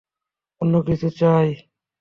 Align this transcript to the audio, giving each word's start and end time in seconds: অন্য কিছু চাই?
অন্য 0.61 0.73
কিছু 0.87 1.07
চাই? 1.19 1.47